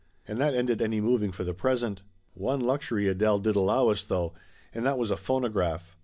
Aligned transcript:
And 0.27 0.41
that 0.41 0.55
ended 0.55 0.81
any 0.81 0.99
moving 0.99 1.31
for 1.31 1.43
the 1.43 1.53
present. 1.53 2.01
One 2.33 2.59
luxury 2.59 3.07
Adele 3.07 3.37
did 3.37 3.55
allow 3.55 3.89
us, 3.89 4.03
though; 4.03 4.33
and 4.73 4.83
that 4.83 4.97
was 4.97 5.11
a 5.11 5.15
phonograph. 5.15 5.95